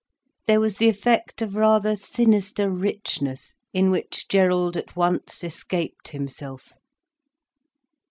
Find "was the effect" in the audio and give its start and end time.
0.59-1.43